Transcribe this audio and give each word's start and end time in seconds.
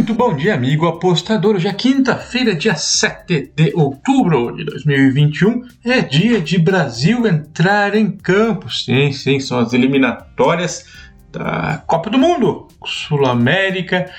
Muito 0.00 0.14
bom 0.14 0.34
dia, 0.34 0.54
amigo 0.54 0.86
apostador. 0.86 1.56
Hoje 1.56 1.68
é 1.68 1.74
quinta-feira, 1.74 2.54
dia 2.54 2.74
7 2.74 3.52
de 3.54 3.70
outubro 3.74 4.56
de 4.56 4.64
2021. 4.64 5.60
É 5.84 6.00
dia 6.00 6.40
de 6.40 6.56
Brasil 6.56 7.26
entrar 7.26 7.94
em 7.94 8.10
campo. 8.10 8.72
Sim, 8.72 9.12
sim, 9.12 9.38
são 9.38 9.58
as 9.58 9.74
eliminatórias 9.74 10.86
da 11.30 11.84
Copa 11.86 12.08
do 12.08 12.16
Mundo, 12.16 12.66
Sul-América, 12.82 14.10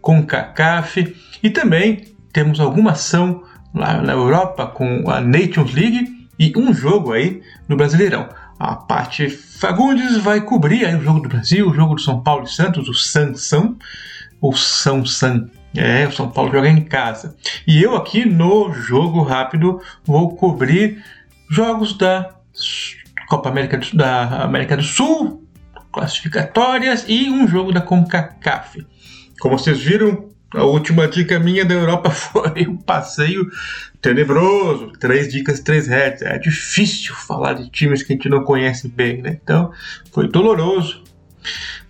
com 0.00 0.24
CACAF 0.24 1.14
e 1.42 1.50
também 1.50 2.16
temos 2.32 2.58
alguma 2.58 2.92
ação 2.92 3.42
lá 3.74 4.00
na 4.00 4.14
Europa 4.14 4.66
com 4.66 5.10
a 5.10 5.20
Nations 5.20 5.74
League 5.74 6.28
e 6.38 6.50
um 6.56 6.72
jogo 6.72 7.12
aí 7.12 7.42
no 7.68 7.76
Brasileirão. 7.76 8.26
A 8.58 8.74
Paty 8.74 9.28
Fagundes 9.28 10.16
vai 10.16 10.40
cobrir 10.40 10.86
aí 10.86 10.96
o 10.96 11.02
jogo 11.02 11.20
do 11.20 11.28
Brasil, 11.28 11.68
o 11.68 11.74
jogo 11.74 11.94
do 11.94 12.00
São 12.00 12.22
Paulo 12.22 12.44
e 12.44 12.50
Santos, 12.50 12.88
o 12.88 12.94
Sansão 12.94 13.76
ou 14.40 14.54
San. 14.54 15.02
É, 15.74 16.06
o 16.06 16.12
São 16.12 16.30
Paulo 16.30 16.50
joga 16.50 16.68
em 16.68 16.82
casa. 16.82 17.36
E 17.66 17.82
eu 17.82 17.94
aqui 17.96 18.24
no 18.24 18.72
Jogo 18.72 19.22
Rápido 19.22 19.80
vou 20.04 20.34
cobrir 20.34 21.02
jogos 21.50 21.96
da 21.96 22.34
Copa 23.28 23.48
América 23.50 23.76
do, 23.76 23.96
da 23.96 24.42
América 24.42 24.76
do 24.76 24.82
Sul, 24.82 25.46
classificatórias 25.92 27.04
e 27.08 27.28
um 27.28 27.46
jogo 27.46 27.72
da 27.72 27.80
CONCACAF. 27.80 28.86
Como 29.38 29.58
vocês 29.58 29.80
viram, 29.80 30.30
a 30.54 30.64
última 30.64 31.08
dica 31.08 31.38
minha 31.38 31.64
da 31.64 31.74
Europa 31.74 32.08
foi 32.10 32.66
um 32.66 32.76
passeio 32.76 33.50
tenebroso. 34.00 34.92
Três 34.98 35.30
dicas, 35.32 35.60
três 35.60 35.86
heads. 35.86 36.22
É 36.22 36.38
difícil 36.38 37.14
falar 37.14 37.54
de 37.54 37.68
times 37.70 38.02
que 38.02 38.12
a 38.12 38.16
gente 38.16 38.28
não 38.28 38.44
conhece 38.44 38.88
bem, 38.88 39.20
né? 39.20 39.38
Então, 39.42 39.72
foi 40.12 40.28
doloroso, 40.28 41.02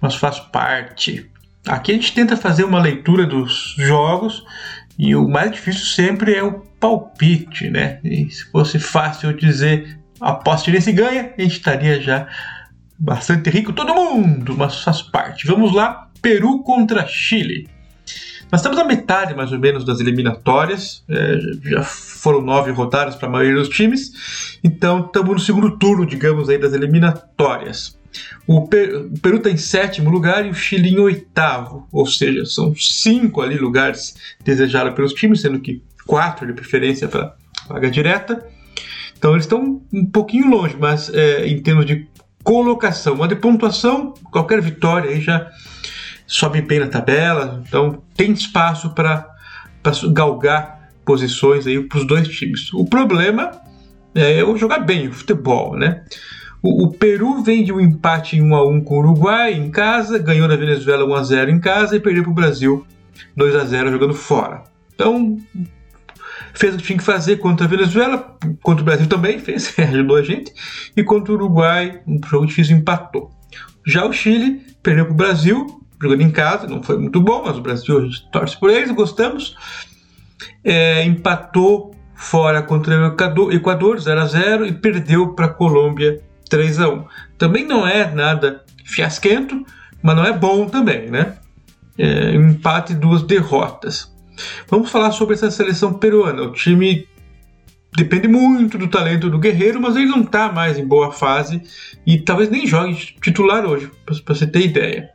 mas 0.00 0.14
faz 0.14 0.40
parte. 0.40 1.30
Aqui 1.66 1.92
a 1.92 1.94
gente 1.94 2.14
tenta 2.14 2.36
fazer 2.36 2.64
uma 2.64 2.80
leitura 2.80 3.26
dos 3.26 3.74
jogos 3.76 4.44
e 4.98 5.16
o 5.16 5.28
mais 5.28 5.50
difícil 5.50 5.84
sempre 5.84 6.34
é 6.34 6.42
o 6.42 6.60
palpite, 6.80 7.68
né? 7.68 7.98
E 8.04 8.30
se 8.30 8.44
fosse 8.50 8.78
fácil 8.78 9.32
dizer 9.32 9.98
aposte 10.20 10.70
nesse 10.70 10.92
ganha, 10.92 11.34
a 11.36 11.42
gente 11.42 11.56
estaria 11.56 12.00
já 12.00 12.28
bastante 12.98 13.50
rico, 13.50 13.72
todo 13.72 13.94
mundo, 13.94 14.56
mas 14.56 14.82
faz 14.82 15.02
parte. 15.02 15.46
Vamos 15.46 15.74
lá, 15.74 16.08
Peru 16.22 16.62
contra 16.62 17.06
Chile. 17.06 17.68
Nós 18.50 18.60
estamos 18.60 18.78
na 18.78 18.84
metade 18.84 19.34
mais 19.34 19.50
ou 19.50 19.58
menos 19.58 19.84
das 19.84 19.98
eliminatórias, 19.98 21.04
é, 21.08 21.38
já 21.64 21.82
foram 21.82 22.40
nove 22.40 22.70
rodadas 22.70 23.16
para 23.16 23.28
a 23.28 23.30
maioria 23.30 23.58
dos 23.58 23.68
times, 23.68 24.58
então 24.62 25.04
estamos 25.04 25.32
no 25.32 25.40
segundo 25.40 25.76
turno, 25.76 26.06
digamos, 26.06 26.48
aí 26.48 26.56
das 26.56 26.72
eliminatórias. 26.72 27.98
O 28.46 28.68
Peru 28.68 29.36
está 29.36 29.50
em 29.50 29.56
sétimo 29.56 30.10
lugar 30.10 30.46
e 30.46 30.50
o 30.50 30.54
Chile 30.54 30.90
em 30.90 30.98
oitavo, 30.98 31.86
ou 31.92 32.06
seja, 32.06 32.44
são 32.44 32.74
cinco 32.74 33.42
ali 33.42 33.56
lugares 33.56 34.14
desejados 34.44 34.94
pelos 34.94 35.12
times, 35.12 35.40
sendo 35.40 35.60
que 35.60 35.82
quatro 36.06 36.46
de 36.46 36.52
preferência 36.52 37.08
para 37.08 37.34
vaga 37.68 37.90
direta. 37.90 38.46
Então 39.18 39.32
eles 39.32 39.44
estão 39.44 39.82
um 39.92 40.06
pouquinho 40.06 40.48
longe, 40.48 40.76
mas 40.78 41.12
é, 41.12 41.46
em 41.46 41.60
termos 41.60 41.86
de 41.86 42.06
colocação, 42.44 43.16
mas 43.16 43.28
de 43.28 43.36
pontuação, 43.36 44.14
qualquer 44.30 44.60
vitória 44.60 45.10
aí 45.10 45.20
já 45.20 45.50
sobe 46.26 46.60
bem 46.62 46.80
na 46.80 46.88
tabela, 46.88 47.62
então 47.66 48.02
tem 48.16 48.32
espaço 48.32 48.90
para 48.90 49.28
galgar 50.12 50.90
posições 51.04 51.66
aí 51.66 51.80
para 51.82 51.98
os 51.98 52.06
dois 52.06 52.28
times. 52.28 52.72
O 52.72 52.84
problema 52.84 53.50
é 54.14 54.40
eu 54.40 54.56
jogar 54.56 54.80
bem 54.80 55.08
o 55.08 55.12
futebol, 55.12 55.76
né? 55.76 56.04
O, 56.62 56.84
o, 56.84 56.92
Peru 56.92 57.42
vem 57.42 57.64
de 57.64 57.72
um 57.72 57.80
empate 57.80 58.36
em 58.36 58.42
1 58.42 58.54
a 58.54 58.66
1 58.66 58.80
com 58.82 58.96
o 58.96 58.98
Uruguai 58.98 59.52
em 59.52 59.70
casa, 59.70 60.18
ganhou 60.18 60.48
na 60.48 60.56
Venezuela 60.56 61.04
1 61.04 61.14
a 61.14 61.22
0 61.22 61.50
em 61.50 61.60
casa 61.60 61.96
e 61.96 62.00
perdeu 62.00 62.22
para 62.22 62.32
o 62.32 62.34
Brasil 62.34 62.86
2 63.36 63.54
a 63.54 63.64
0 63.64 63.90
jogando 63.90 64.14
fora. 64.14 64.64
Então, 64.94 65.38
fez 66.54 66.74
o 66.74 66.78
que 66.78 66.84
tinha 66.84 66.98
que 66.98 67.04
fazer 67.04 67.36
contra 67.36 67.66
a 67.66 67.68
Venezuela, 67.68 68.36
contra 68.62 68.82
o 68.82 68.84
Brasil 68.84 69.06
também 69.06 69.38
fez, 69.40 69.74
ajudou 69.78 70.16
a 70.16 70.22
gente, 70.22 70.52
e 70.96 71.04
contra 71.04 71.32
o 71.32 71.36
Uruguai, 71.36 72.00
um 72.06 72.18
jogo 72.26 72.46
difícil, 72.46 72.76
empatou. 72.76 73.30
Já 73.86 74.04
o 74.04 74.12
Chile 74.12 74.62
perdeu 74.82 75.04
para 75.04 75.14
o 75.14 75.16
Brasil, 75.16 75.66
jogando 76.00 76.22
em 76.22 76.30
casa, 76.30 76.66
não 76.66 76.82
foi 76.82 76.98
muito 76.98 77.20
bom, 77.20 77.44
mas 77.44 77.56
o 77.56 77.60
Brasil 77.60 77.98
a 77.98 78.02
gente 78.02 78.30
torce 78.30 78.58
por 78.58 78.70
eles, 78.70 78.90
gostamos. 78.90 79.56
É, 80.64 81.04
empatou 81.04 81.94
fora 82.14 82.62
contra 82.62 83.14
o 83.38 83.52
Equador 83.52 84.00
0 84.00 84.20
a 84.20 84.26
0 84.26 84.66
e 84.66 84.72
perdeu 84.72 85.34
para 85.34 85.46
a 85.46 85.50
Colômbia 85.50 86.20
3 86.48 86.80
a 86.80 86.88
1 86.88 87.04
Também 87.38 87.64
não 87.64 87.86
é 87.86 88.12
nada 88.12 88.64
fiasquento, 88.84 89.64
mas 90.02 90.16
não 90.16 90.24
é 90.24 90.32
bom 90.32 90.66
também, 90.66 91.10
né? 91.10 91.34
É, 91.98 92.34
empate 92.34 92.92
e 92.92 92.96
duas 92.96 93.22
derrotas. 93.22 94.14
Vamos 94.68 94.90
falar 94.90 95.12
sobre 95.12 95.34
essa 95.34 95.50
seleção 95.50 95.94
peruana. 95.94 96.42
O 96.42 96.52
time 96.52 97.08
depende 97.96 98.28
muito 98.28 98.76
do 98.76 98.88
talento 98.88 99.30
do 99.30 99.38
Guerreiro, 99.38 99.80
mas 99.80 99.96
ele 99.96 100.06
não 100.06 100.20
está 100.20 100.52
mais 100.52 100.78
em 100.78 100.86
boa 100.86 101.10
fase 101.10 101.62
e 102.06 102.18
talvez 102.18 102.50
nem 102.50 102.66
jogue 102.66 102.94
titular 103.22 103.64
hoje, 103.64 103.90
para 104.04 104.34
você 104.34 104.46
ter 104.46 104.60
ideia. 104.60 105.10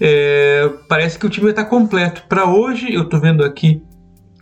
É, 0.00 0.68
parece 0.88 1.18
que 1.18 1.26
o 1.26 1.30
time 1.30 1.50
está 1.50 1.64
completo. 1.64 2.24
Para 2.28 2.46
hoje, 2.46 2.92
eu 2.92 3.02
estou 3.02 3.20
vendo 3.20 3.44
aqui 3.44 3.82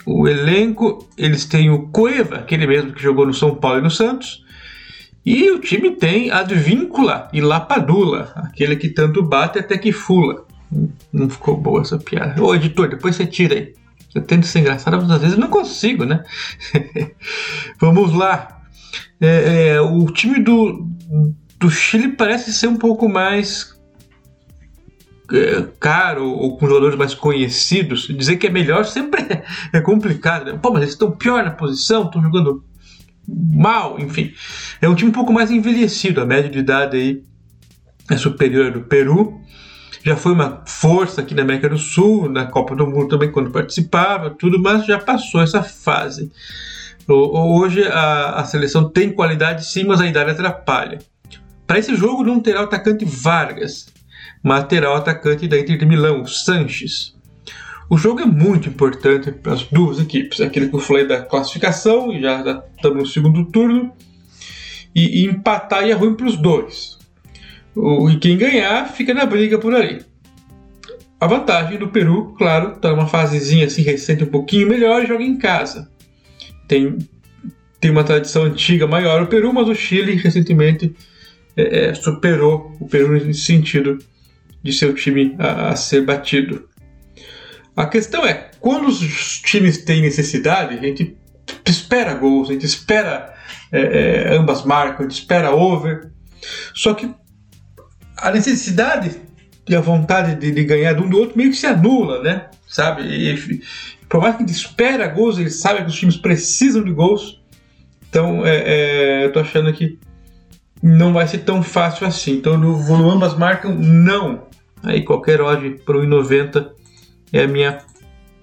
o 0.06 0.27
elenco. 0.27 1.06
Eles 1.19 1.44
têm 1.44 1.69
o 1.69 1.88
Cueva, 1.88 2.37
aquele 2.37 2.67
mesmo 2.67 2.93
que 2.93 3.03
jogou 3.03 3.27
no 3.27 3.34
São 3.34 3.55
Paulo 3.55 3.81
e 3.81 3.83
no 3.83 3.91
Santos. 3.91 4.44
E 5.28 5.50
o 5.50 5.59
time 5.59 5.91
tem 5.91 6.31
Advíncula 6.31 7.28
e 7.34 7.43
Lapadula, 7.43 8.33
aquele 8.34 8.75
que 8.77 8.89
tanto 8.89 9.22
bate 9.22 9.59
até 9.59 9.77
que 9.77 9.93
fula. 9.93 10.47
Não 11.12 11.28
ficou 11.28 11.55
boa 11.55 11.83
essa 11.83 11.99
piada. 11.99 12.43
Ô 12.43 12.55
editor, 12.55 12.89
depois 12.89 13.15
você 13.15 13.27
tira 13.27 13.55
aí. 13.55 13.75
Eu 14.15 14.22
tento 14.22 14.47
ser 14.47 14.61
engraçado, 14.61 14.97
mas 14.97 15.11
às 15.11 15.21
vezes 15.21 15.37
não 15.37 15.49
consigo, 15.49 16.06
né? 16.06 16.25
Vamos 17.78 18.15
lá. 18.15 18.62
É, 19.21 19.75
é, 19.75 19.81
o 19.83 20.06
time 20.06 20.43
do, 20.43 20.88
do 21.61 21.71
Chile 21.71 22.09
parece 22.09 22.50
ser 22.50 22.69
um 22.69 22.78
pouco 22.78 23.06
mais 23.06 23.78
é, 25.31 25.62
caro 25.78 26.27
ou 26.27 26.56
com 26.56 26.67
jogadores 26.67 26.97
mais 26.97 27.12
conhecidos. 27.12 28.09
Dizer 28.09 28.37
que 28.37 28.47
é 28.47 28.50
melhor 28.50 28.87
sempre 28.87 29.21
é 29.75 29.81
complicado. 29.83 30.53
Né? 30.53 30.59
Pô, 30.59 30.71
mas 30.71 30.81
eles 30.81 30.94
estão 30.94 31.11
pior 31.11 31.44
na 31.44 31.50
posição, 31.50 32.05
estão 32.05 32.22
jogando 32.22 32.65
mal, 33.28 33.99
enfim. 34.00 34.33
É 34.81 34.89
um 34.89 34.94
time 34.94 35.11
um 35.11 35.15
pouco 35.15 35.33
mais 35.33 35.50
envelhecido, 35.50 36.21
a 36.21 36.27
média 36.27 36.50
de 36.50 36.59
idade 36.59 36.97
aí 36.97 37.22
é 38.11 38.16
superior 38.16 38.72
do 38.72 38.81
Peru. 38.81 39.41
Já 40.03 40.16
foi 40.16 40.33
uma 40.33 40.62
força 40.66 41.21
aqui 41.21 41.34
na 41.34 41.43
América 41.43 41.69
do 41.69 41.77
Sul, 41.77 42.28
na 42.31 42.47
Copa 42.47 42.75
do 42.75 42.87
Mundo 42.87 43.09
também 43.09 43.31
quando 43.31 43.50
participava, 43.50 44.31
tudo, 44.31 44.59
mas 44.59 44.87
já 44.87 44.99
passou 44.99 45.43
essa 45.43 45.62
fase. 45.62 46.33
Hoje 47.06 47.83
a, 47.84 48.37
a 48.37 48.44
seleção 48.44 48.88
tem 48.88 49.12
qualidade 49.12 49.67
sim, 49.67 49.84
mas 49.84 50.00
a 50.00 50.06
idade 50.06 50.31
atrapalha. 50.31 50.99
Para 51.67 51.78
esse 51.78 51.94
jogo 51.94 52.22
não 52.25 52.41
terá 52.41 52.62
o 52.62 52.65
atacante 52.65 53.05
Vargas, 53.05 53.87
mas 54.43 54.65
terá 54.65 54.93
o 54.93 54.97
atacante 54.97 55.49
da 55.49 55.59
Inter 55.59 55.78
de 55.78 55.84
Milão, 55.87 56.25
Sanches. 56.27 57.18
O 57.91 57.97
jogo 57.97 58.21
é 58.21 58.26
muito 58.26 58.69
importante 58.69 59.32
para 59.32 59.54
as 59.54 59.62
duas 59.62 59.99
equipes. 59.99 60.41
Aquilo 60.41 60.69
que 60.69 60.76
eu 60.76 60.81
falei 60.81 61.06
da 61.06 61.22
classificação, 61.22 62.12
e 62.12 62.21
já, 62.21 62.62
estamos 62.76 62.99
no 62.99 63.06
segundo 63.06 63.44
turno. 63.47 63.93
E, 64.94 65.22
e 65.22 65.26
empatar 65.26 65.84
é 65.84 65.93
ruim 65.93 66.15
para 66.15 66.26
os 66.26 66.37
dois. 66.37 66.99
O, 67.75 68.10
e 68.10 68.19
quem 68.19 68.37
ganhar 68.37 68.88
fica 68.88 69.15
na 69.15 69.25
briga 69.25 69.59
por 69.59 69.75
ali. 69.75 70.04
A 71.21 71.26
vantagem 71.26 71.78
do 71.78 71.88
Peru, 71.88 72.34
claro, 72.37 72.75
está 72.75 72.91
numa 72.91 73.09
fasezinha 73.09 73.66
assim 73.66 73.82
recente 73.82 74.22
um 74.22 74.28
pouquinho 74.28 74.69
melhor 74.69 75.03
e 75.03 75.06
joga 75.06 75.25
em 75.25 75.37
casa. 75.37 75.91
Tem, 76.69 76.97
tem 77.81 77.91
uma 77.91 78.05
tradição 78.05 78.44
antiga 78.44 78.87
maior 78.87 79.22
o 79.22 79.26
Peru, 79.26 79.53
mas 79.53 79.69
o 79.69 79.75
Chile 79.75 80.15
recentemente 80.15 80.94
é, 81.56 81.87
é, 81.87 81.94
superou 81.94 82.76
o 82.78 82.87
Peru 82.87 83.12
nesse 83.12 83.41
sentido 83.41 83.99
de 84.62 84.72
ser 84.72 84.91
o 84.91 84.94
time 84.94 85.34
a, 85.38 85.70
a 85.70 85.76
ser 85.76 86.03
batido. 86.03 86.68
A 87.78 87.86
questão 87.86 88.26
é, 88.26 88.50
quando 88.58 88.88
os 88.88 89.40
times 89.40 89.78
têm 89.78 90.02
necessidade, 90.02 90.76
a 90.76 90.80
gente 90.80 91.16
espera 91.64 92.12
gols, 92.12 92.50
a 92.50 92.52
gente 92.52 92.66
espera 92.66 93.32
é, 93.70 94.32
é, 94.32 94.36
ambas 94.36 94.64
marcas, 94.64 94.98
a 94.98 95.02
gente 95.08 95.20
espera 95.20 95.54
over. 95.54 96.10
Só 96.75 96.92
que 96.92 97.08
a 98.16 98.32
necessidade 98.32 99.20
e 99.69 99.76
a 99.76 99.80
vontade 99.80 100.34
de, 100.34 100.50
de, 100.50 100.64
ganhar 100.64 100.94
de 100.94 101.02
um 101.02 101.08
do 101.08 101.19
outro 101.19 101.38
meio 101.38 101.50
que 101.50 101.56
se 101.56 101.69
anula, 101.69 102.20
né? 102.20 102.46
Sabe? 102.66 103.02
E, 103.02 103.62
por 104.08 104.20
mais 104.22 104.34
que 104.34 104.42
a 104.42 104.46
gente 104.46 104.56
espera 104.56 105.06
gols, 105.06 105.38
eles 105.38 105.60
sabem 105.60 105.84
que 105.84 105.90
os 105.90 105.96
times 105.96 106.16
precisam 106.16 106.82
de 106.82 106.90
gols. 106.90 107.40
Então, 108.10 108.44
é, 108.44 108.56
é, 108.56 109.25
eu 109.25 109.32
tô 109.32 109.38
achando 109.38 109.72
que 109.72 110.00
não 110.82 111.12
vai 111.12 111.28
ser 111.28 111.38
tão 111.38 111.62
fácil 111.62 112.08
assim. 112.08 112.32
Então, 112.32 112.58
no 112.58 113.08
ambas 113.08 113.38
marcam, 113.38 113.72
não. 113.72 114.48
Aí 114.82 115.04
qualquer 115.04 115.40
odd 115.40 115.80
para 115.86 115.96
1,90 115.96 116.76
é 117.32 117.42
a 117.42 117.48
minha 117.48 117.78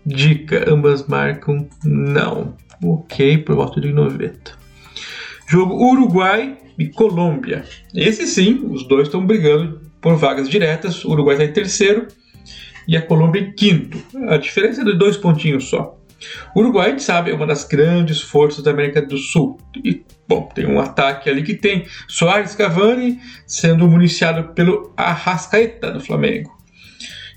dica. 0.05 0.65
Ambas 0.71 1.07
marcam 1.07 1.67
não. 1.83 2.55
Ok, 2.83 3.39
por 3.39 3.55
volta 3.55 3.79
de 3.81 3.91
90. 3.91 4.51
Jogo 5.47 5.75
Uruguai 5.75 6.57
e 6.77 6.87
Colômbia. 6.87 7.63
Esse 7.93 8.27
sim, 8.27 8.65
os 8.69 8.87
dois 8.87 9.07
estão 9.07 9.25
brigando 9.25 9.81
por 10.01 10.15
vagas 10.15 10.49
diretas. 10.49 11.03
O 11.05 11.11
Uruguai 11.11 11.35
está 11.35 11.45
em 11.45 11.53
terceiro 11.53 12.07
e 12.87 12.95
a 12.95 13.01
Colômbia 13.01 13.41
em 13.41 13.51
quinto. 13.53 13.97
A 14.27 14.37
diferença 14.37 14.81
é 14.81 14.85
de 14.85 14.97
dois 14.97 15.17
pontinhos 15.17 15.65
só. 15.65 15.97
O 16.55 16.59
Uruguai, 16.59 16.87
a 16.87 16.89
gente 16.91 17.03
sabe, 17.03 17.31
é 17.31 17.33
uma 17.33 17.45
das 17.45 17.65
grandes 17.65 18.21
forças 18.21 18.63
da 18.63 18.71
América 18.71 19.01
do 19.01 19.17
Sul. 19.17 19.59
E, 19.83 20.03
bom, 20.27 20.49
tem 20.53 20.65
um 20.65 20.79
ataque 20.79 21.29
ali 21.29 21.43
que 21.43 21.53
tem 21.53 21.85
Soares 22.07 22.55
Cavani 22.55 23.19
sendo 23.45 23.87
municiado 23.87 24.53
pelo 24.53 24.93
Arrascaeta 24.95 25.91
do 25.91 25.99
Flamengo. 25.99 26.55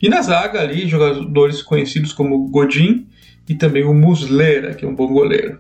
E 0.01 0.09
na 0.09 0.23
zaga 0.23 0.61
ali, 0.61 0.87
jogadores 0.87 1.63
conhecidos 1.63 2.13
como 2.13 2.49
Godin 2.49 3.07
e 3.49 3.55
também 3.55 3.85
o 3.85 3.95
Muslera, 3.95 4.75
que 4.75 4.85
é 4.85 4.89
um 4.89 4.95
bom 4.95 5.13
goleiro. 5.13 5.59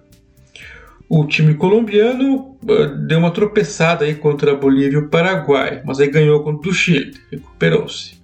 O 1.08 1.24
time 1.26 1.54
colombiano 1.54 2.58
uh, 2.62 3.06
deu 3.06 3.18
uma 3.18 3.30
tropeçada 3.30 4.04
aí 4.04 4.14
contra 4.14 4.52
a 4.52 4.54
Bolívia 4.54 4.98
e 4.98 5.02
o 5.02 5.08
Paraguai, 5.08 5.82
mas 5.84 5.98
aí 5.98 6.10
ganhou 6.10 6.42
contra 6.42 6.70
o 6.70 6.74
Chile, 6.74 7.14
recuperou-se. 7.30 8.18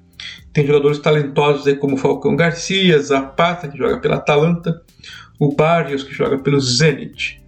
Tem 0.52 0.66
jogadores 0.66 0.98
talentosos 0.98 1.66
aí 1.66 1.76
como 1.76 1.96
Falcão 1.96 2.36
Garcia, 2.36 2.98
Zapata, 3.00 3.68
que 3.68 3.78
joga 3.78 3.98
pela 3.98 4.16
Atalanta, 4.16 4.82
o 5.40 5.54
Barrios, 5.54 6.04
que 6.04 6.14
joga 6.14 6.38
pelo 6.38 6.60
Zenit. 6.60 7.42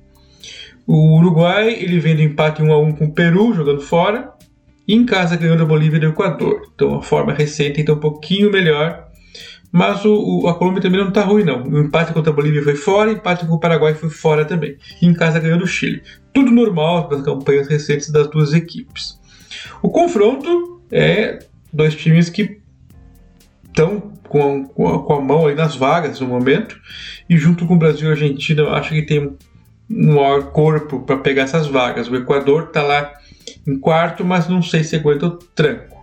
O 0.86 1.18
Uruguai 1.18 1.72
ele 1.74 1.98
vem 2.00 2.16
do 2.16 2.22
empate 2.22 2.62
1 2.62 2.72
a 2.72 2.78
1 2.80 2.92
com 2.92 3.04
o 3.04 3.12
Peru, 3.12 3.52
jogando 3.52 3.80
fora, 3.80 4.32
e 4.86 4.94
em 4.94 5.04
casa 5.04 5.36
ganhou 5.36 5.56
da 5.56 5.64
Bolívia 5.64 5.96
e 5.96 6.00
do 6.00 6.08
Equador. 6.08 6.70
Então 6.74 6.96
a 6.96 7.02
forma 7.02 7.32
recente 7.32 7.80
está 7.80 7.92
um 7.92 8.00
pouquinho 8.00 8.50
melhor 8.50 9.06
mas 9.76 10.06
o, 10.06 10.14
o, 10.14 10.48
a 10.48 10.54
Colômbia 10.54 10.80
também 10.80 11.00
não 11.00 11.08
está 11.08 11.22
ruim, 11.22 11.44
não. 11.44 11.62
O 11.62 11.78
empate 11.78 12.12
contra 12.12 12.32
a 12.32 12.34
Bolívia 12.34 12.62
foi 12.62 12.76
fora, 12.76 13.10
o 13.10 13.12
empate 13.12 13.44
com 13.44 13.54
o 13.54 13.60
Paraguai 13.60 13.92
foi 13.92 14.08
fora 14.08 14.42
também. 14.44 14.78
E 15.02 15.06
em 15.06 15.12
casa 15.12 15.38
ganhou 15.38 15.58
do 15.58 15.66
Chile. 15.66 16.02
Tudo 16.32 16.50
normal 16.50 17.08
das 17.08 17.20
campanhas 17.22 17.68
recentes 17.68 18.10
das 18.10 18.26
duas 18.28 18.54
equipes. 18.54 19.20
O 19.82 19.90
confronto 19.90 20.80
é 20.90 21.40
dois 21.70 21.94
times 21.94 22.30
que 22.30 22.58
estão 23.66 24.12
com, 24.28 24.64
com, 24.64 24.88
a, 24.88 25.02
com 25.04 25.12
a 25.12 25.20
mão 25.20 25.46
aí 25.46 25.54
nas 25.54 25.76
vagas 25.76 26.20
no 26.20 26.26
momento. 26.26 26.80
E 27.28 27.36
junto 27.36 27.66
com 27.66 27.74
o 27.74 27.78
Brasil 27.78 28.06
e 28.06 28.08
a 28.08 28.12
Argentina, 28.12 28.62
eu 28.62 28.74
acho 28.74 28.90
que 28.90 29.02
tem 29.02 29.36
um 29.90 30.14
maior 30.14 30.52
corpo 30.52 31.00
para 31.00 31.18
pegar 31.18 31.42
essas 31.42 31.66
vagas. 31.66 32.08
O 32.08 32.16
Equador 32.16 32.68
está 32.68 32.82
lá 32.82 33.12
em 33.66 33.78
quarto, 33.78 34.24
mas 34.24 34.48
não 34.48 34.62
sei 34.62 34.84
se 34.84 34.96
aguenta 34.96 35.26
o 35.26 35.30
tranco. 35.30 35.96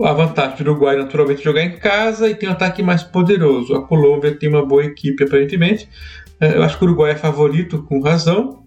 A 0.00 0.12
vantagem 0.12 0.64
do 0.64 0.70
Uruguai 0.70 0.96
naturalmente 0.96 1.44
jogar 1.44 1.62
em 1.62 1.76
casa 1.76 2.28
e 2.28 2.34
tem 2.34 2.48
um 2.48 2.52
ataque 2.52 2.82
mais 2.82 3.02
poderoso. 3.02 3.74
A 3.74 3.86
Colômbia 3.86 4.34
tem 4.34 4.48
uma 4.48 4.64
boa 4.64 4.84
equipe 4.84 5.22
aparentemente. 5.22 5.88
É, 6.40 6.56
eu 6.56 6.62
acho 6.62 6.78
que 6.78 6.84
o 6.84 6.88
Uruguai 6.88 7.12
é 7.12 7.16
favorito 7.16 7.82
com 7.84 8.00
razão, 8.00 8.64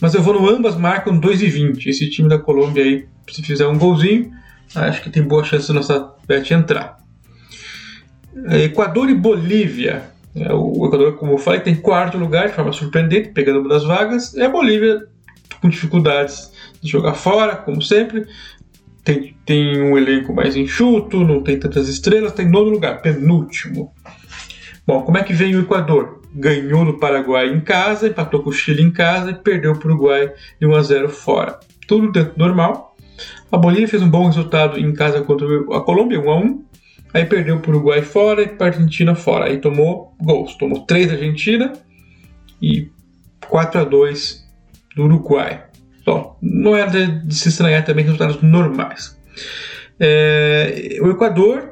mas 0.00 0.14
eu 0.14 0.22
vou 0.22 0.32
no 0.32 0.48
ambas 0.48 0.76
marcam 0.76 1.20
2,20. 1.20 1.86
Esse 1.86 2.08
time 2.08 2.28
da 2.28 2.38
Colômbia 2.38 2.84
aí, 2.84 3.06
se 3.28 3.42
fizer 3.42 3.66
um 3.66 3.76
golzinho, 3.76 4.30
acho 4.74 5.02
que 5.02 5.10
tem 5.10 5.22
boa 5.22 5.44
chance 5.44 5.68
da 5.68 5.74
nossa 5.74 6.14
bet 6.26 6.54
entrar. 6.54 6.96
É, 8.46 8.64
Equador 8.64 9.10
e 9.10 9.14
Bolívia. 9.14 10.02
É, 10.34 10.52
o 10.52 10.86
Equador, 10.86 11.16
como 11.16 11.32
eu 11.32 11.38
falei, 11.38 11.60
tem 11.60 11.74
quarto 11.74 12.16
lugar 12.16 12.48
de 12.48 12.54
forma 12.54 12.72
surpreendente, 12.72 13.30
pegando 13.30 13.60
uma 13.60 13.68
das 13.68 13.84
vagas. 13.84 14.32
E 14.34 14.40
a 14.40 14.48
Bolívia 14.48 15.06
com 15.60 15.68
dificuldades 15.68 16.52
de 16.52 16.57
jogar 16.82 17.14
fora, 17.14 17.56
como 17.56 17.82
sempre 17.82 18.26
tem, 19.04 19.34
tem 19.44 19.80
um 19.80 19.96
elenco 19.96 20.34
mais 20.34 20.54
enxuto, 20.54 21.24
não 21.24 21.42
tem 21.42 21.58
tantas 21.58 21.88
estrelas, 21.88 22.32
tem 22.32 22.48
nono 22.48 22.70
lugar, 22.70 23.00
penúltimo. 23.00 23.92
Bom, 24.86 25.02
como 25.02 25.18
é 25.18 25.22
que 25.22 25.32
vem 25.32 25.56
o 25.56 25.60
Equador? 25.60 26.20
Ganhou 26.34 26.84
no 26.84 26.98
Paraguai 26.98 27.48
em 27.48 27.60
casa, 27.60 28.08
empatou 28.08 28.42
com 28.42 28.50
o 28.50 28.52
Chile 28.52 28.82
em 28.82 28.90
casa 28.90 29.30
e 29.30 29.34
perdeu 29.34 29.74
para 29.78 29.88
o 29.88 29.92
Uruguai 29.92 30.32
de 30.60 30.66
1 30.66 30.74
a 30.74 30.82
0 30.82 31.08
fora. 31.08 31.58
Tudo 31.86 32.12
dentro 32.12 32.34
normal. 32.36 32.94
A 33.50 33.56
Bolívia 33.56 33.88
fez 33.88 34.02
um 34.02 34.10
bom 34.10 34.26
resultado 34.26 34.78
em 34.78 34.92
casa 34.92 35.22
contra 35.22 35.46
a 35.74 35.80
Colômbia, 35.80 36.20
1 36.20 36.30
a 36.30 36.36
1 36.36 36.64
Aí 37.12 37.24
perdeu 37.24 37.58
para 37.58 37.70
o 37.70 37.74
Uruguai 37.74 38.02
fora 38.02 38.42
e 38.42 38.48
para 38.48 38.66
a 38.66 38.70
Argentina 38.70 39.14
fora. 39.14 39.46
Aí 39.46 39.58
tomou 39.58 40.14
gols. 40.20 40.54
Tomou 40.56 40.80
3 40.84 41.06
da 41.06 41.12
Argentina 41.14 41.72
e 42.60 42.90
4 43.48 43.80
a 43.80 43.84
2 43.84 44.46
do 44.94 45.04
Uruguai. 45.04 45.64
Bom, 46.08 46.38
não 46.40 46.74
é 46.74 46.86
de, 46.86 47.20
de 47.20 47.34
se 47.34 47.50
estranhar 47.50 47.84
também 47.84 48.02
resultados 48.02 48.40
normais. 48.40 49.14
É, 50.00 50.98
o 51.02 51.10
Equador 51.10 51.70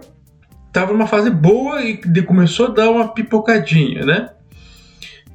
estava 0.67 0.93
numa 0.93 1.07
fase 1.07 1.31
boa 1.31 1.83
e 1.83 1.97
começou 2.23 2.67
a 2.67 2.71
dar 2.71 2.91
uma 2.91 3.09
pipocadinha, 3.15 4.05
né? 4.05 4.29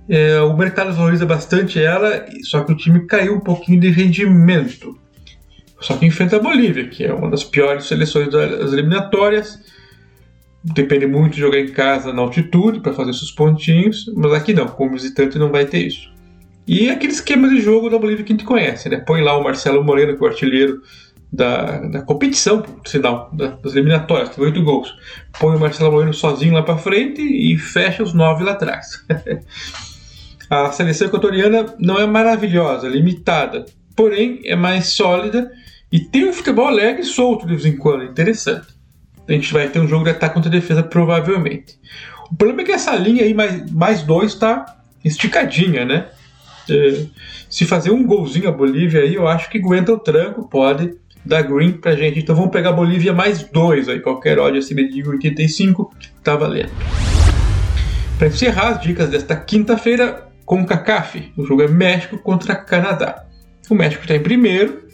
É, 0.08 0.40
o 0.42 0.56
mercado 0.56 0.94
valoriza 0.94 1.26
bastante 1.26 1.84
ela, 1.84 2.28
só 2.44 2.64
que 2.64 2.74
o 2.74 2.78
time 2.78 3.08
caiu 3.08 3.38
um 3.38 3.40
pouquinho 3.40 3.80
de 3.80 3.90
rendimento. 3.90 4.96
Só 5.80 5.98
que 5.98 6.06
enfrenta 6.06 6.36
a 6.36 6.40
Bolívia, 6.40 6.88
que 6.88 7.04
é 7.04 7.12
uma 7.12 7.32
das 7.32 7.44
piores 7.44 7.86
seleções 7.86 8.30
das 8.30 8.72
eliminatórias. 8.72 9.58
Depende 10.64 11.08
muito 11.08 11.34
de 11.34 11.40
jogar 11.40 11.58
em 11.58 11.70
casa 11.70 12.14
na 12.14 12.22
altitude 12.22 12.82
para 12.82 12.94
fazer 12.94 13.14
seus 13.14 13.32
pontinhos, 13.32 14.06
mas 14.16 14.32
aqui 14.32 14.54
não, 14.54 14.68
como 14.68 14.92
visitante 14.92 15.40
não 15.40 15.50
vai 15.50 15.66
ter 15.66 15.88
isso. 15.88 16.12
E 16.72 16.90
aquele 16.90 17.12
esquema 17.12 17.50
de 17.50 17.60
jogo 17.60 17.90
da 17.90 18.00
Bolívia 18.00 18.24
que 18.24 18.32
a 18.32 18.36
gente 18.38 18.46
conhece, 18.46 18.88
né? 18.88 19.04
Põe 19.06 19.22
lá 19.22 19.38
o 19.38 19.44
Marcelo 19.44 19.84
Moreno, 19.84 20.16
que 20.16 20.24
é 20.24 20.26
o 20.26 20.30
artilheiro 20.30 20.82
da, 21.30 21.82
da 21.82 22.02
competição, 22.02 22.62
por 22.62 22.88
sinal, 22.88 23.30
da, 23.34 23.48
das 23.48 23.76
eliminatórias, 23.76 24.30
tem 24.30 24.42
oito 24.42 24.64
gols. 24.64 24.96
Põe 25.38 25.58
o 25.58 25.60
Marcelo 25.60 25.92
Moreno 25.92 26.14
sozinho 26.14 26.54
lá 26.54 26.64
para 26.64 26.78
frente 26.78 27.22
e 27.22 27.58
fecha 27.58 28.02
os 28.02 28.14
nove 28.14 28.46
lá 28.46 28.54
atrás. 28.54 29.04
a 30.50 30.72
seleção 30.72 31.08
equatoriana 31.08 31.76
não 31.78 32.00
é 32.00 32.08
maravilhosa, 32.08 32.88
é 32.88 32.90
limitada, 32.90 33.66
porém 33.94 34.40
é 34.46 34.56
mais 34.56 34.94
sólida 34.94 35.52
e 35.92 36.00
tem 36.00 36.30
um 36.30 36.32
futebol 36.32 36.68
alegre 36.68 37.02
e 37.02 37.06
solto 37.06 37.46
de 37.46 37.52
vez 37.54 37.66
em 37.66 37.76
quando, 37.76 38.06
interessante. 38.06 38.68
A 39.28 39.34
gente 39.34 39.52
vai 39.52 39.68
ter 39.68 39.82
um 39.82 39.90
jogo 39.90 40.06
de 40.06 40.12
ataque 40.12 40.36
contra 40.36 40.50
defesa, 40.50 40.82
provavelmente. 40.82 41.78
O 42.32 42.36
problema 42.38 42.62
é 42.62 42.66
que 42.66 42.72
essa 42.72 42.96
linha 42.96 43.26
aí, 43.26 43.34
mais, 43.34 43.70
mais 43.74 44.04
dois, 44.04 44.32
está 44.32 44.78
esticadinha, 45.04 45.84
né? 45.84 46.08
É, 46.70 47.06
se 47.50 47.66
fazer 47.66 47.92
um 47.92 48.06
golzinho 48.06 48.50
a 48.50 48.52
Bolívia 48.52 49.02
aí, 49.02 49.16
eu 49.16 49.28
acho 49.28 49.50
que 49.50 49.58
aguenta 49.58 49.94
o 49.94 50.00
tranco, 50.00 50.48
pode 50.48 50.94
dar 51.26 51.42
green 51.44 51.74
pra 51.74 51.96
gente. 51.96 52.20
Então 52.20 52.36
vamos 52.36 52.52
pegar 52.52 52.70
a 52.70 52.74
Bolívia 52.74 53.14
mais 53.14 53.44
dois 53.44 53.88
aí, 53.88 54.00
qualquer 54.00 54.40
ódio 54.40 54.60
acima 54.60 54.84
de 54.84 55.08
85, 55.08 55.94
tá 56.24 56.36
valendo. 56.36 56.72
Para 58.18 58.28
encerrar 58.28 58.70
as 58.70 58.82
dicas 58.82 59.10
desta 59.10 59.36
quinta-feira, 59.36 60.28
com 60.46 60.62
o 60.62 60.66
CACAF, 60.66 61.32
o 61.38 61.46
jogo 61.46 61.62
é 61.62 61.68
México 61.68 62.18
contra 62.18 62.56
Canadá. 62.56 63.26
O 63.70 63.76
México 63.76 64.04
está 64.04 64.16
em 64.16 64.22
primeiro, 64.22 64.86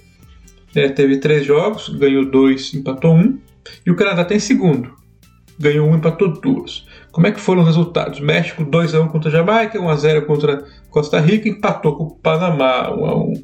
é, 0.76 0.88
teve 0.88 1.18
três 1.18 1.46
jogos, 1.46 1.90
ganhou 1.90 2.30
dois, 2.30 2.74
empatou 2.74 3.16
um, 3.16 3.40
e 3.86 3.92
o 3.92 3.96
Canadá 3.96 4.22
está 4.22 4.36
em 4.36 4.40
segundo, 4.40 4.94
ganhou 5.60 5.90
um, 5.90 5.96
empatou 5.96 6.40
duas. 6.40 6.86
Como 7.12 7.28
é 7.28 7.32
que 7.32 7.40
foram 7.40 7.62
os 7.62 7.68
resultados? 7.68 8.20
México 8.20 8.64
2x1 8.64 9.10
contra 9.10 9.32
Jamaica, 9.32 9.80
1x0 9.80 10.26
contra 10.26 10.66
Costa 10.90 11.20
Rica, 11.20 11.50
empatou 11.50 11.96
com 11.96 12.04
o 12.04 12.16
Panamá 12.16 12.90
1x1. 12.92 13.44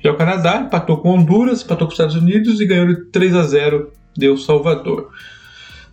Já 0.00 0.12
o 0.12 0.16
Canadá 0.16 0.62
empatou 0.66 0.98
com 0.98 1.10
Honduras, 1.10 1.62
empatou 1.62 1.86
com 1.86 1.92
os 1.92 1.98
Estados 1.98 2.16
Unidos 2.16 2.60
e 2.60 2.66
ganhou 2.66 2.86
de 2.86 3.10
3x0 3.10 3.86
deu 4.16 4.36
Salvador. 4.36 5.10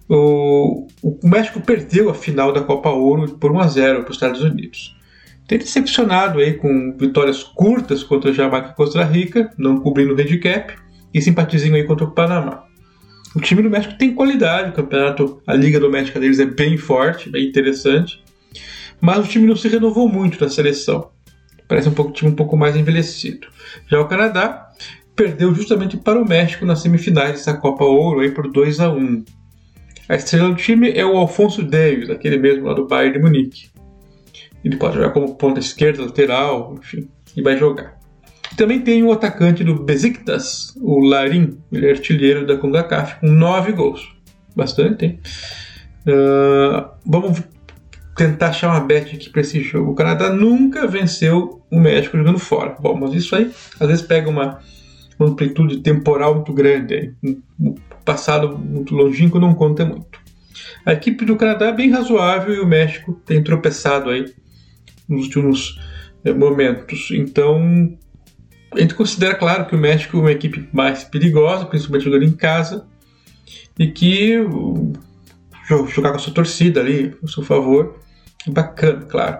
O, 0.07 0.87
o 1.03 1.19
México 1.23 1.61
perdeu 1.61 2.09
a 2.09 2.13
final 2.13 2.51
da 2.51 2.61
Copa 2.61 2.89
Ouro 2.89 3.37
por 3.37 3.51
1x0 3.51 4.01
para 4.01 4.09
os 4.09 4.15
Estados 4.15 4.41
Unidos. 4.41 4.95
Tem 5.47 5.57
decepcionado 5.57 6.39
aí 6.39 6.53
com 6.53 6.95
vitórias 6.97 7.43
curtas 7.43 8.03
contra 8.03 8.33
Jamaica 8.33 8.69
e 8.69 8.75
Costa 8.75 9.03
Rica, 9.03 9.51
não 9.57 9.79
cobrindo 9.79 10.13
o 10.13 10.19
handicap, 10.19 10.75
e 11.13 11.21
simpatizinho 11.21 11.75
aí 11.75 11.85
contra 11.85 12.05
o 12.05 12.11
Panamá. 12.11 12.68
O 13.35 13.39
time 13.39 13.61
do 13.61 13.69
México 13.69 13.97
tem 13.97 14.15
qualidade, 14.15 14.71
o 14.71 14.73
campeonato, 14.73 15.41
a 15.45 15.53
liga 15.53 15.79
doméstica 15.79 16.19
deles 16.19 16.39
é 16.39 16.45
bem 16.45 16.77
forte, 16.77 17.29
bem 17.29 17.47
interessante, 17.47 18.23
mas 18.99 19.19
o 19.19 19.27
time 19.27 19.45
não 19.45 19.55
se 19.55 19.67
renovou 19.67 20.09
muito 20.09 20.43
na 20.43 20.49
seleção. 20.49 21.11
Parece 21.67 21.87
um 21.87 21.93
pouco, 21.93 22.11
time 22.11 22.31
um 22.31 22.35
pouco 22.35 22.57
mais 22.57 22.75
envelhecido. 22.75 23.47
Já 23.87 23.99
o 23.99 24.07
Canadá 24.07 24.69
perdeu 25.15 25.53
justamente 25.53 25.95
para 25.97 26.19
o 26.19 26.27
México 26.27 26.65
nas 26.65 26.81
semifinais 26.81 27.33
dessa 27.33 27.53
Copa 27.53 27.83
Ouro 27.83 28.21
aí 28.21 28.31
por 28.31 28.51
2 28.51 28.79
a 28.79 28.91
1. 28.91 29.23
A 30.07 30.15
estrela 30.15 30.49
do 30.49 30.55
time 30.55 30.91
é 30.91 31.05
o 31.05 31.15
Alfonso 31.15 31.61
Davis, 31.61 32.09
aquele 32.09 32.37
mesmo 32.37 32.65
lá 32.65 32.73
do 32.73 32.87
Bayern 32.87 33.17
de 33.17 33.23
Munique. 33.23 33.69
Ele 34.63 34.75
pode 34.75 34.95
jogar 34.95 35.11
como 35.11 35.35
ponta 35.35 35.59
esquerda, 35.59 36.03
lateral, 36.03 36.75
enfim, 36.79 37.07
e 37.37 37.43
vai 37.43 37.55
jogar. 37.55 37.98
Também 38.57 38.81
tem 38.81 39.03
o 39.03 39.11
atacante 39.11 39.63
do 39.63 39.83
Besiktas, 39.83 40.73
o 40.81 40.99
Larin, 40.99 41.57
ele 41.71 41.87
é 41.87 41.91
artilheiro 41.91 42.45
da 42.45 42.57
CONCACAF, 42.57 43.19
com 43.19 43.27
nove 43.27 43.71
gols. 43.71 44.13
Bastante, 44.55 45.05
hein? 45.05 45.19
Uh, 46.07 46.89
vamos 47.05 47.41
tentar 48.15 48.47
achar 48.47 48.69
uma 48.69 48.81
bet 48.81 49.15
aqui 49.15 49.29
para 49.29 49.41
esse 49.41 49.61
jogo. 49.61 49.91
O 49.91 49.95
Canadá 49.95 50.29
nunca 50.29 50.85
venceu 50.85 51.61
o 51.71 51.79
México 51.79 52.17
jogando 52.17 52.39
fora. 52.39 52.75
Bom, 52.79 52.95
mas 52.95 53.13
isso 53.13 53.35
aí 53.35 53.49
às 53.79 53.87
vezes 53.87 54.01
pega 54.01 54.29
uma, 54.29 54.59
uma 55.17 55.29
amplitude 55.29 55.77
temporal 55.77 56.35
muito 56.35 56.51
grande. 56.53 57.13
Um 57.23 57.75
passado 58.03 58.57
muito 58.57 58.93
longínquo 58.93 59.39
não 59.39 59.53
conta 59.53 59.85
muito. 59.85 60.19
A 60.85 60.93
equipe 60.93 61.23
do 61.23 61.35
Canadá 61.35 61.67
é 61.67 61.73
bem 61.73 61.91
razoável 61.91 62.53
e 62.53 62.59
o 62.59 62.67
México 62.67 63.13
tem 63.25 63.43
tropeçado 63.43 64.09
aí 64.09 64.25
nos 65.07 65.25
últimos 65.25 65.79
eh, 66.25 66.33
momentos. 66.33 67.11
Então 67.11 67.97
a 68.73 68.79
gente 68.79 68.93
considera, 68.93 69.35
claro, 69.35 69.65
que 69.65 69.75
o 69.75 69.79
México 69.79 70.17
é 70.17 70.19
uma 70.19 70.31
equipe 70.31 70.69
mais 70.71 71.03
perigosa, 71.03 71.65
principalmente 71.65 72.05
jogando 72.05 72.23
em 72.23 72.31
casa, 72.31 72.85
e 73.77 73.87
que 73.87 74.37
jogar 75.87 76.11
com 76.11 76.17
a 76.17 76.19
sua 76.19 76.33
torcida 76.33 76.79
ali, 76.79 77.15
a 77.23 77.27
seu 77.27 77.43
favor. 77.43 77.99
Bacana, 78.47 79.05
claro. 79.05 79.39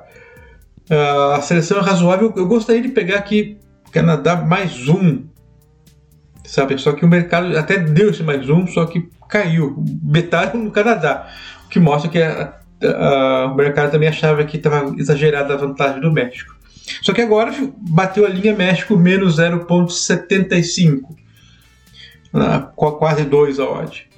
Uh, 0.90 1.34
a 1.34 1.42
seleção 1.42 1.78
é 1.78 1.82
razoável. 1.82 2.34
Eu 2.36 2.48
gostaria 2.48 2.82
de 2.82 2.90
pegar 2.90 3.18
aqui 3.18 3.58
Canadá 3.92 4.36
mais 4.36 4.88
um. 4.88 5.24
Sabe? 6.44 6.78
Só 6.80 6.94
que 6.94 7.06
o 7.06 7.08
mercado 7.08 7.56
até 7.58 7.78
deu 7.78 8.10
esse 8.10 8.24
mais 8.24 8.50
um, 8.50 8.66
só 8.66 8.86
que 8.86 9.08
caiu. 9.30 9.84
Metade 10.02 10.58
no 10.58 10.72
Canadá. 10.72 11.30
O 11.66 11.70
que 11.70 11.80
mostra 11.80 12.10
que 12.10 12.22
a, 12.22 12.56
a, 12.84 13.46
o 13.52 13.56
mercado 13.56 13.92
também 13.92 14.10
achava 14.10 14.44
que 14.44 14.58
estava 14.58 14.94
exagerada 14.98 15.54
a 15.54 15.58
vantagem 15.58 16.02
do 16.02 16.12
México. 16.12 16.59
Só 17.02 17.14
que 17.14 17.22
agora 17.22 17.54
bateu 17.78 18.26
a 18.26 18.30
linha 18.30 18.56
México 18.56 18.98
menos 18.98 19.38
0,75. 19.38 21.16
Quase 22.76 23.24
2 23.24 23.60
a 23.60 23.70
odd. 23.70 24.10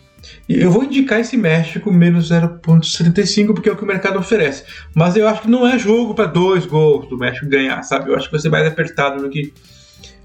Eu 0.48 0.70
vou 0.70 0.84
indicar 0.84 1.20
esse 1.20 1.38
México 1.38 1.92
menos 1.92 2.30
0,75 2.30 3.54
porque 3.54 3.70
é 3.70 3.72
o 3.72 3.76
que 3.76 3.84
o 3.84 3.88
mercado 3.88 4.20
oferece. 4.20 4.64
Mas 4.94 5.16
eu 5.16 5.28
acho 5.28 5.44
que 5.44 5.50
não 5.50 5.68
é 5.68 5.80
jogo 5.80 6.14
para 6.14 6.26
dois 6.26 6.66
gols 6.66 7.08
do 7.08 7.18
México 7.18 7.48
ganhar, 7.48 7.82
sabe? 7.84 8.10
Eu 8.10 8.16
acho 8.16 8.26
que 8.26 8.32
vai 8.32 8.42
ser 8.42 8.50
mais 8.50 8.68
apertado 8.68 9.22
do 9.22 9.30
que 9.30 9.54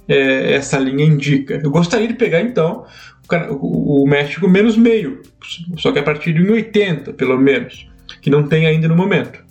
é, 0.09 0.55
essa 0.55 0.79
linha 0.79 1.05
indica. 1.05 1.61
Eu 1.63 1.71
gostaria 1.71 2.09
de 2.09 2.15
pegar 2.15 2.41
então 2.41 2.85
o, 3.51 4.03
o 4.05 4.09
México 4.09 4.49
menos 4.49 4.77
meio, 4.77 5.23
só 5.79 5.91
que 5.91 5.99
a 5.99 6.03
partir 6.03 6.33
de 6.33 6.43
1,80 6.43 7.15
pelo 7.15 7.39
menos, 7.39 7.89
que 8.21 8.31
não 8.31 8.47
tem 8.47 8.67
ainda 8.67 8.89
no 8.89 8.97
momento. 8.97 9.45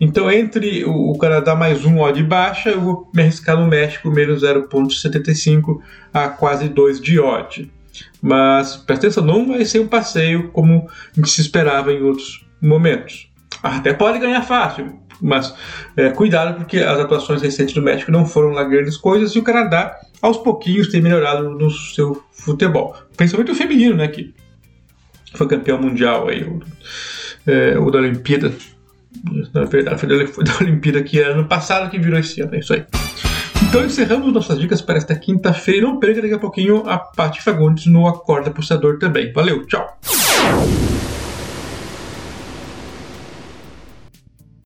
Então, 0.00 0.30
entre 0.30 0.84
o, 0.84 1.16
Canadá 1.18 1.54
mais 1.54 1.84
um 1.84 2.00
odd 2.00 2.22
baixa, 2.22 2.70
eu 2.70 2.80
vou 2.80 3.10
me 3.14 3.22
arriscar 3.22 3.58
no 3.58 3.66
México 3.66 4.10
menos 4.10 4.42
0,75 4.42 5.80
a 6.12 6.28
quase 6.28 6.68
2 6.68 7.00
de 7.00 7.18
odd. 7.18 7.70
Mas 8.20 8.76
presta 8.76 9.06
atenção, 9.06 9.24
não 9.24 9.48
vai 9.48 9.64
ser 9.64 9.80
um 9.80 9.88
passeio 9.88 10.50
como 10.50 10.88
se 11.24 11.40
esperava 11.40 11.92
em 11.92 12.02
outros 12.02 12.46
momentos. 12.60 13.30
Até 13.62 13.94
pode 13.94 14.18
ganhar 14.18 14.42
fácil, 14.42 14.98
mas 15.20 15.54
é, 15.96 16.10
cuidado 16.10 16.56
porque 16.56 16.78
as 16.78 16.98
atuações 16.98 17.40
recentes 17.40 17.74
do 17.74 17.82
México 17.82 18.12
não 18.12 18.26
foram 18.26 18.50
lá 18.50 18.64
grandes 18.64 18.98
coisas 18.98 19.34
e 19.34 19.38
o 19.38 19.42
Canadá 19.42 19.98
aos 20.20 20.36
pouquinhos 20.36 20.88
tem 20.88 21.00
melhorado 21.00 21.50
no 21.50 21.70
seu 21.70 22.22
futebol, 22.32 22.94
principalmente 23.16 23.52
o 23.52 23.54
feminino, 23.54 23.96
né, 23.96 24.08
que 24.08 24.34
foi 25.34 25.46
campeão 25.46 25.80
mundial 25.80 26.28
aí, 26.28 26.46
é, 27.46 27.78
o 27.78 27.90
da 27.90 27.98
Olimpíada, 27.98 28.52
na 29.52 29.64
verdade 29.64 30.00
foi 30.00 30.44
da, 30.44 30.56
Olimpíada 30.60 31.02
que 31.02 31.20
era 31.20 31.34
ano 31.34 31.46
passado 31.46 31.90
que 31.90 31.98
virou 31.98 32.18
esse 32.18 32.40
ano, 32.40 32.54
é 32.54 32.58
isso 32.58 32.72
aí. 32.72 32.84
Então 33.68 33.84
encerramos 33.84 34.32
nossas 34.32 34.58
dicas 34.58 34.80
para 34.80 34.96
esta 34.96 35.14
quinta-feira. 35.14 35.86
Não 35.86 35.98
perca 35.98 36.22
daqui 36.22 36.34
a 36.34 36.38
pouquinho 36.38 36.88
a 36.88 36.98
Paty 36.98 37.42
Fagundes 37.42 37.86
no 37.86 38.06
Acorda 38.06 38.50
Apostador 38.50 38.98
também. 38.98 39.32
Valeu, 39.32 39.66
tchau! 39.66 39.98